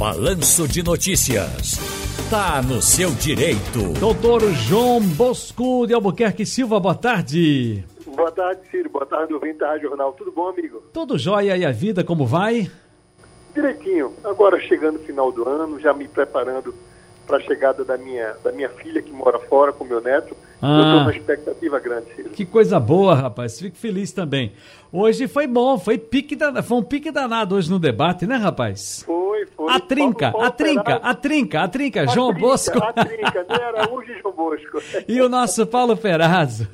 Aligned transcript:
Balanço 0.00 0.66
de 0.66 0.82
Notícias. 0.82 1.76
Tá 2.30 2.62
no 2.62 2.80
seu 2.80 3.10
direito. 3.10 3.92
Doutor 4.00 4.40
João 4.54 4.98
Bosco 4.98 5.86
de 5.86 5.92
Albuquerque 5.92 6.46
Silva, 6.46 6.80
boa 6.80 6.94
tarde. 6.94 7.84
Boa 8.06 8.32
tarde, 8.32 8.62
Ciro. 8.70 8.88
Boa 8.88 9.04
tarde, 9.04 9.34
ouvinte 9.34 9.58
da 9.58 9.76
Jornal. 9.78 10.14
Tudo 10.14 10.32
bom, 10.32 10.48
amigo? 10.48 10.82
Tudo 10.90 11.18
jóia 11.18 11.54
e 11.54 11.66
a 11.66 11.70
vida, 11.70 12.02
como 12.02 12.24
vai? 12.24 12.70
Direitinho. 13.54 14.14
Agora 14.24 14.58
chegando 14.58 14.96
o 14.96 15.00
final 15.00 15.30
do 15.30 15.46
ano, 15.46 15.78
já 15.78 15.92
me 15.92 16.08
preparando 16.08 16.74
para 17.26 17.36
a 17.36 17.40
chegada 17.42 17.84
da 17.84 17.98
minha, 17.98 18.34
da 18.42 18.52
minha 18.52 18.70
filha 18.70 19.02
que 19.02 19.12
mora 19.12 19.38
fora 19.38 19.70
com 19.70 19.84
meu 19.84 20.00
neto. 20.00 20.34
Ah, 20.62 20.78
eu 20.78 20.82
estou 20.82 21.00
numa 21.00 21.12
expectativa 21.14 21.78
grande, 21.78 22.06
Ciro. 22.16 22.30
Que 22.30 22.46
coisa 22.46 22.80
boa, 22.80 23.14
rapaz. 23.14 23.60
Fico 23.60 23.76
feliz 23.76 24.12
também. 24.12 24.54
Hoje 24.90 25.28
foi 25.28 25.46
bom, 25.46 25.78
foi, 25.78 25.98
pique 25.98 26.34
da, 26.34 26.62
foi 26.62 26.78
um 26.78 26.82
pique 26.82 27.10
danado 27.10 27.54
hoje 27.54 27.70
no 27.70 27.78
debate, 27.78 28.26
né, 28.26 28.36
rapaz? 28.36 29.02
Foi, 29.06 29.19
foi. 29.60 29.72
A 29.72 29.80
trinca, 29.80 30.28
a 30.28 30.50
trinca, 30.50 30.94
a 30.96 31.14
trinca, 31.14 31.60
a 31.60 31.68
trinca, 31.68 32.06
João 32.06 32.30
trinca, 32.30 32.46
Bosco. 32.46 32.78
A 32.82 32.92
trinca, 32.92 33.46
né? 33.48 33.54
Araújo 33.62 34.10
e 34.10 34.18
João 34.20 34.34
Bosco. 34.34 34.82
e 35.06 35.20
o 35.20 35.28
nosso 35.28 35.66
Paulo 35.66 35.96
Perazzo. 35.96 36.66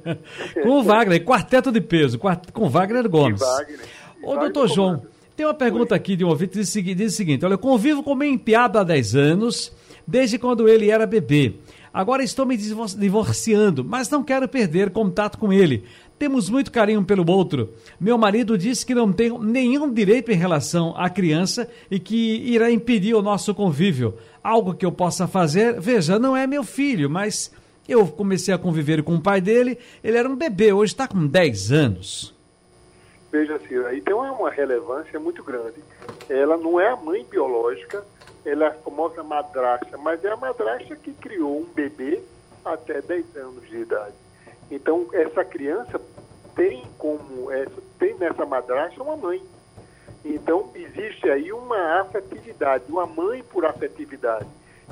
com 0.62 0.68
o 0.68 0.82
Wagner, 0.82 1.24
quarteto 1.24 1.72
de 1.72 1.80
peso, 1.80 2.18
com 2.52 2.68
Wagner 2.68 3.08
Gomes. 3.08 3.40
E 3.40 3.44
Wagner. 3.44 3.80
Ô, 4.22 4.26
Wagner 4.26 4.52
doutor 4.52 4.68
João, 4.68 5.02
tem 5.34 5.46
uma 5.46 5.54
pergunta 5.54 5.94
aqui 5.94 6.14
de 6.14 6.24
um 6.24 6.28
ouvinte 6.28 6.58
diz, 6.58 6.70
diz 6.72 7.14
o 7.14 7.16
seguinte: 7.16 7.44
olha, 7.44 7.54
eu 7.54 7.58
convivo 7.58 8.02
com 8.02 8.14
meu 8.14 8.28
empiado 8.28 8.78
há 8.78 8.84
10 8.84 9.14
anos, 9.14 9.72
desde 10.06 10.38
quando 10.38 10.68
ele 10.68 10.90
era 10.90 11.06
bebê. 11.06 11.54
Agora 11.92 12.22
estou 12.22 12.44
me 12.44 12.56
divorciando, 12.56 13.82
mas 13.82 14.10
não 14.10 14.22
quero 14.22 14.46
perder 14.46 14.90
contato 14.90 15.38
com 15.38 15.50
ele. 15.50 15.84
Temos 16.18 16.50
muito 16.50 16.70
carinho 16.70 17.02
pelo 17.04 17.30
outro. 17.30 17.72
Meu 17.98 18.18
marido 18.18 18.58
disse 18.58 18.84
que 18.84 18.94
não 18.94 19.12
tem 19.12 19.30
nenhum 19.38 19.92
direito 19.92 20.30
em 20.30 20.36
relação 20.36 20.94
à 20.96 21.08
criança 21.08 21.68
e 21.90 21.98
que 21.98 22.36
irá 22.46 22.70
impedir 22.70 23.14
o 23.14 23.22
nosso 23.22 23.54
convívio. 23.54 24.14
Algo 24.42 24.74
que 24.74 24.84
eu 24.84 24.92
possa 24.92 25.26
fazer, 25.26 25.80
veja, 25.80 26.18
não 26.18 26.36
é 26.36 26.46
meu 26.46 26.62
filho, 26.64 27.08
mas 27.08 27.50
eu 27.88 28.06
comecei 28.06 28.52
a 28.52 28.58
conviver 28.58 29.02
com 29.02 29.14
o 29.14 29.20
pai 29.20 29.40
dele, 29.40 29.78
ele 30.02 30.16
era 30.16 30.28
um 30.28 30.36
bebê, 30.36 30.72
hoje 30.72 30.92
está 30.92 31.06
com 31.06 31.26
10 31.26 31.72
anos. 31.72 32.34
Veja, 33.30 33.58
Ciro, 33.66 33.86
aí 33.86 34.00
tem 34.00 34.14
uma 34.14 34.50
relevância 34.50 35.18
muito 35.20 35.42
grande. 35.42 35.82
Ela 36.28 36.56
não 36.56 36.80
é 36.80 36.88
a 36.88 36.96
mãe 36.96 37.24
biológica, 37.30 38.04
ela 38.46 38.66
é 38.66 38.68
a 38.68 38.74
famosa 38.74 39.24
madrasta, 39.24 39.98
mas 39.98 40.24
é 40.24 40.30
a 40.30 40.36
madrasta 40.36 40.94
que 40.94 41.12
criou 41.12 41.58
um 41.58 41.64
bebê 41.64 42.22
até 42.64 43.02
10 43.02 43.36
anos 43.36 43.68
de 43.68 43.78
idade. 43.78 44.14
Então, 44.70 45.08
essa 45.12 45.44
criança 45.44 46.00
tem 46.54 46.84
como, 46.96 47.50
essa, 47.50 47.82
tem 47.98 48.14
nessa 48.14 48.46
madrasta 48.46 49.02
uma 49.02 49.16
mãe. 49.16 49.42
Então, 50.24 50.70
existe 50.74 51.28
aí 51.28 51.52
uma 51.52 52.00
afetividade, 52.00 52.84
uma 52.88 53.04
mãe 53.06 53.42
por 53.42 53.64
afetividade. 53.66 54.46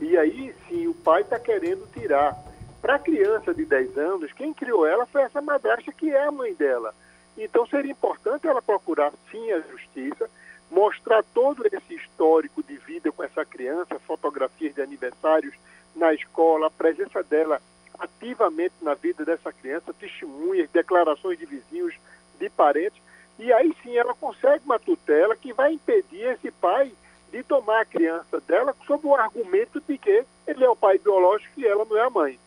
E 0.00 0.16
aí, 0.16 0.54
sim, 0.68 0.86
o 0.86 0.94
pai 0.94 1.22
está 1.22 1.38
querendo 1.38 1.90
tirar. 1.92 2.36
Para 2.80 2.94
a 2.94 2.98
criança 2.98 3.52
de 3.52 3.64
10 3.64 3.98
anos, 3.98 4.32
quem 4.32 4.54
criou 4.54 4.86
ela 4.86 5.04
foi 5.06 5.22
essa 5.22 5.40
madrasta 5.40 5.90
que 5.90 6.10
é 6.10 6.26
a 6.26 6.30
mãe 6.30 6.54
dela. 6.54 6.94
Então, 7.36 7.66
seria 7.66 7.92
importante 7.92 8.46
ela 8.46 8.62
procurar, 8.62 9.12
sim, 9.30 9.52
a 9.52 9.60
justiça, 9.60 10.30
mostrar 10.70 11.22
todo 11.34 11.66
esse 11.66 11.94
histórico 11.94 12.62
de 12.62 12.76
vida 12.76 13.10
com 13.10 13.22
essa 13.22 13.44
criança, 13.44 13.98
fotografias 14.00 14.74
de 14.74 14.82
aniversários 14.82 15.54
na 15.96 16.12
escola, 16.12 16.66
a 16.66 16.70
presença 16.70 17.22
dela 17.22 17.60
ativamente 17.98 18.74
na 18.80 18.94
vida 18.94 19.24
dessa 19.24 19.52
criança, 19.52 19.92
testemunhas, 19.92 20.70
declarações 20.70 21.38
de 21.38 21.46
vizinhos, 21.46 21.94
de 22.38 22.48
parentes, 22.50 23.00
e 23.38 23.52
aí 23.52 23.74
sim 23.82 23.96
ela 23.96 24.14
consegue 24.14 24.64
uma 24.64 24.78
tutela 24.78 25.34
que 25.36 25.52
vai 25.52 25.72
impedir 25.72 26.32
esse 26.32 26.50
pai 26.50 26.92
de 27.30 27.42
tomar 27.42 27.82
a 27.82 27.84
criança 27.84 28.40
dela 28.40 28.74
sob 28.86 29.06
o 29.06 29.14
argumento 29.14 29.80
de 29.80 29.98
que 29.98 30.24
ele 30.46 30.64
é 30.64 30.70
o 30.70 30.76
pai 30.76 30.98
biológico 30.98 31.60
e 31.60 31.66
ela 31.66 31.84
não 31.84 31.96
é 31.96 32.02
a 32.02 32.10
mãe. 32.10 32.38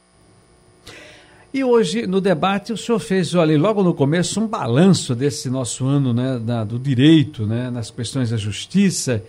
E 1.53 1.65
hoje, 1.65 2.07
no 2.07 2.21
debate, 2.21 2.71
o 2.71 2.77
senhor 2.77 2.97
fez, 2.97 3.35
olha, 3.35 3.59
logo 3.59 3.83
no 3.83 3.93
começo, 3.93 4.39
um 4.39 4.47
balanço 4.47 5.13
desse 5.13 5.49
nosso 5.49 5.85
ano 5.85 6.13
né, 6.13 6.39
da, 6.39 6.63
do 6.63 6.79
direito, 6.79 7.45
né, 7.45 7.69
nas 7.69 7.91
questões 7.91 8.29
da 8.29 8.37
justiça. 8.37 9.21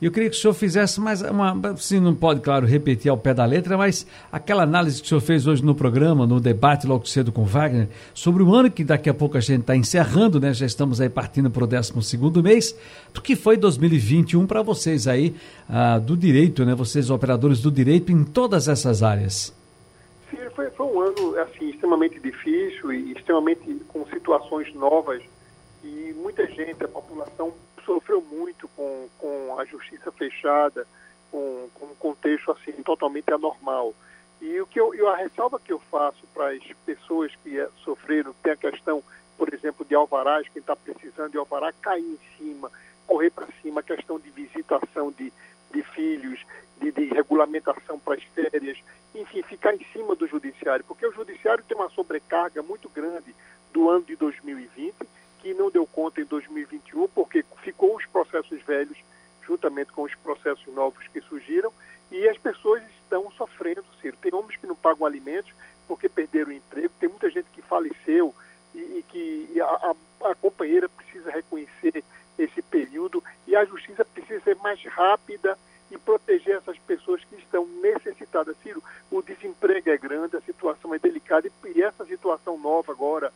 Eu 0.00 0.12
queria 0.12 0.30
que 0.30 0.36
o 0.36 0.38
senhor 0.38 0.54
fizesse 0.54 1.00
mais 1.00 1.20
uma. 1.22 1.76
Se 1.76 1.98
não 1.98 2.14
pode, 2.14 2.42
claro, 2.42 2.64
repetir 2.64 3.10
ao 3.10 3.18
pé 3.18 3.34
da 3.34 3.44
letra, 3.44 3.76
mas 3.76 4.06
aquela 4.30 4.62
análise 4.62 5.00
que 5.00 5.06
o 5.06 5.08
senhor 5.08 5.20
fez 5.20 5.48
hoje 5.48 5.64
no 5.64 5.74
programa, 5.74 6.24
no 6.24 6.38
debate 6.38 6.86
logo 6.86 7.08
cedo 7.08 7.32
com 7.32 7.44
Wagner, 7.44 7.88
sobre 8.12 8.44
o 8.44 8.54
ano 8.54 8.70
que 8.70 8.84
daqui 8.84 9.10
a 9.10 9.14
pouco 9.14 9.36
a 9.36 9.40
gente 9.40 9.62
está 9.62 9.74
encerrando, 9.74 10.38
né? 10.38 10.54
Já 10.54 10.66
estamos 10.66 11.00
aí 11.00 11.08
partindo 11.08 11.50
para 11.50 11.64
o 11.64 11.66
12 11.66 11.92
mês, 12.40 12.76
do 13.12 13.20
que 13.20 13.34
foi 13.34 13.56
2021 13.56 14.46
para 14.46 14.62
vocês 14.62 15.08
aí, 15.08 15.34
ah, 15.68 15.98
do 15.98 16.16
direito, 16.16 16.64
né? 16.64 16.74
Vocês, 16.74 17.10
operadores 17.10 17.60
do 17.60 17.70
direito, 17.70 18.12
em 18.12 18.22
todas 18.22 18.68
essas 18.68 19.02
áreas 19.02 19.52
foi, 20.54 20.70
foi 20.70 20.86
um 20.86 21.00
ano 21.00 21.38
assim 21.40 21.70
extremamente 21.70 22.18
difícil 22.20 22.92
e 22.92 23.12
extremamente 23.12 23.74
com 23.88 24.06
situações 24.06 24.72
novas 24.74 25.22
e 25.82 26.14
muita 26.16 26.46
gente, 26.46 26.82
a 26.82 26.88
população 26.88 27.52
sofreu 27.84 28.22
muito 28.22 28.66
com, 28.68 29.08
com 29.18 29.58
a 29.58 29.64
justiça 29.66 30.10
fechada, 30.12 30.86
com, 31.30 31.68
com 31.74 31.86
um 31.86 31.94
contexto 31.96 32.50
assim 32.52 32.72
totalmente 32.82 33.30
anormal. 33.30 33.94
E 34.40 34.60
o 34.60 34.66
que 34.66 34.80
eu, 34.80 34.94
eu 34.94 35.08
a 35.08 35.16
ressalva 35.16 35.60
que 35.60 35.72
eu 35.72 35.78
faço 35.90 36.26
para 36.32 36.50
as 36.50 36.64
pessoas 36.86 37.32
que 37.42 37.58
eh, 37.58 37.68
sofreram, 37.84 38.34
tem 38.42 38.52
a 38.52 38.56
questão, 38.56 39.02
por 39.36 39.52
exemplo, 39.52 39.84
de 39.84 39.94
alvarás, 39.94 40.48
quem 40.48 40.60
está 40.60 40.74
precisando 40.74 41.32
de 41.32 41.38
alvará, 41.38 41.72
cair 41.72 42.02
em 42.02 42.18
cima, 42.38 42.70
correr 43.06 43.30
para 43.30 43.46
cima, 43.60 43.80
a 43.80 43.84
questão 43.84 44.18
de 44.18 44.30
visitação 44.30 45.12
de, 45.12 45.32
de 45.70 45.82
filhos, 45.82 46.40
de, 46.80 46.90
de 46.90 47.04
regulamentação 47.06 47.98
para 47.98 48.14
as 48.14 48.22
férias, 48.24 48.78
enfim, 49.14 49.42
ficar 49.42 49.74
em 49.74 49.84
cima 49.92 50.14
do 50.14 50.26
judiciário, 50.26 50.84
porque 50.86 51.06
o 51.06 51.12
judiciário 51.12 51.64
tem 51.68 51.76
uma 51.76 51.90
sobrecarga 52.54 52.62
muito 52.62 52.88
grande 52.88 53.34
do 53.72 53.90
ano 53.90 54.04
de 54.04 54.14
2020, 54.16 54.94
que 55.40 55.52
não 55.54 55.70
deu 55.70 55.86
conta 55.86 56.20
em 56.20 56.24
2021, 56.24 57.08
porque 57.08 57.44
ficou 57.62 57.96
os 57.96 58.06
processos 58.06 58.62
velhos 58.62 58.96
juntamente 59.46 59.92
com 59.92 60.02
os 60.02 60.14
processos 60.14 60.66
novos 60.72 61.06
que 61.08 61.20
surgiram, 61.20 61.72
e 62.10 62.28
as 62.28 62.38
pessoas 62.38 62.82
estão 63.02 63.30
sofrendo, 63.32 63.84
Ciro. 64.00 64.16
Tem 64.22 64.32
homens 64.32 64.56
que 64.56 64.66
não 64.66 64.76
pagam 64.76 65.06
alimentos 65.06 65.52
porque 65.86 66.08
perderam 66.08 66.50
o 66.50 66.54
emprego, 66.54 66.94
tem 66.98 67.08
muita 67.08 67.28
gente 67.28 67.46
que 67.52 67.60
faleceu 67.60 68.34
e, 68.74 68.78
e 68.78 69.04
que 69.08 69.50
e 69.52 69.60
a, 69.60 69.66
a, 69.66 70.30
a 70.30 70.34
companheira 70.34 70.88
precisa 70.88 71.30
reconhecer 71.30 72.02
esse 72.38 72.62
período 72.62 73.22
e 73.46 73.54
a 73.54 73.64
justiça 73.66 74.04
precisa 74.04 74.40
ser 74.40 74.56
mais 74.56 74.82
rápida 74.84 75.58
e 75.90 75.98
proteger 75.98 76.56
essas 76.56 76.63
é 79.90 79.96
grande, 79.96 80.36
a 80.36 80.40
situação 80.40 80.94
é 80.94 80.98
delicada 80.98 81.50
e, 81.64 81.82
essa 81.82 82.04
situação 82.04 82.58
nova 82.58 82.92
agora 82.92 83.32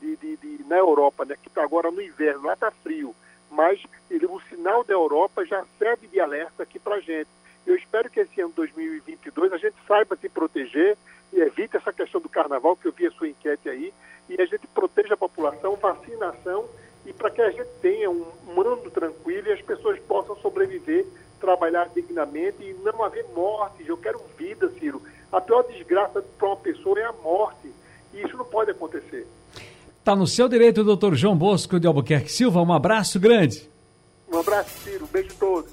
de, 0.00 0.16
de, 0.16 0.36
de 0.36 0.64
na 0.64 0.76
Europa, 0.76 1.24
né, 1.24 1.36
que 1.40 1.48
está 1.48 1.62
agora 1.62 1.90
no 1.90 2.00
inverno, 2.00 2.44
lá 2.44 2.54
está 2.54 2.70
frio, 2.70 3.14
mas 3.50 3.82
ele, 4.10 4.26
o 4.26 4.40
sinal 4.48 4.82
da 4.84 4.94
Europa 4.94 5.44
já 5.44 5.64
serve 5.78 6.06
de 6.06 6.20
alerta 6.20 6.62
aqui 6.62 6.78
para 6.78 6.96
a 6.96 7.00
gente. 7.00 7.28
Eu 7.66 7.76
espero 7.76 8.10
que 8.10 8.20
esse 8.20 8.40
ano 8.40 8.52
2022 8.56 9.52
a 9.52 9.58
gente 9.58 9.76
saiba 9.86 10.16
se 10.16 10.28
proteger 10.28 10.96
e 11.32 11.40
evite 11.40 11.76
essa 11.76 11.92
questão 11.92 12.20
do 12.20 12.28
carnaval, 12.28 12.76
que 12.76 12.88
eu 12.88 12.92
vi 12.92 13.06
a 13.06 13.10
sua 13.12 13.28
enquete 13.28 13.68
aí, 13.68 13.92
e 14.28 14.40
a 14.40 14.44
gente 14.46 14.66
proteja 14.68 15.14
a 15.14 15.16
população, 15.16 15.76
vacinação, 15.76 16.68
e 17.06 17.12
para 17.12 17.30
que 17.30 17.42
a 17.42 17.50
gente 17.50 17.68
tenha 17.80 18.10
um 18.10 18.26
mando 18.54 18.90
tranquilo 18.90 19.48
e 19.48 19.52
as 19.52 19.62
pessoas 19.62 19.98
possam 20.00 20.36
sobreviver 20.36 21.06
trabalhar 21.42 21.88
dignamente 21.88 22.62
e 22.62 22.72
não 22.84 23.02
haver 23.02 23.26
mortes. 23.34 23.86
Eu 23.86 23.96
quero 23.96 24.20
vida, 24.38 24.70
Ciro. 24.78 25.02
A 25.32 25.40
pior 25.40 25.62
desgraça 25.62 26.22
para 26.38 26.48
uma 26.48 26.56
pessoa 26.56 27.00
é 27.00 27.04
a 27.04 27.12
morte. 27.12 27.72
E 28.12 28.20
isso 28.20 28.36
não 28.36 28.44
pode 28.44 28.70
acontecer. 28.70 29.26
Está 29.98 30.14
no 30.14 30.26
seu 30.26 30.48
direito, 30.48 30.84
doutor 30.84 31.14
João 31.14 31.36
Bosco 31.36 31.80
de 31.80 31.86
Albuquerque 31.86 32.30
Silva. 32.30 32.60
Um 32.60 32.72
abraço 32.72 33.18
grande. 33.18 33.70
Um 34.30 34.38
abraço, 34.38 34.70
Ciro. 34.80 35.04
Um 35.04 35.08
beijo 35.08 35.30
a 35.30 35.38
todos. 35.38 35.72